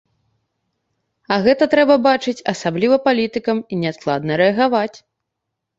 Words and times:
А 1.35 1.37
гэта 1.47 1.63
трэба 1.75 1.99
бачыць, 2.09 2.45
асабліва 2.55 3.01
палітыкам, 3.09 3.57
і 3.71 3.81
неадкладна 3.85 4.31
рэагаваць. 4.45 4.93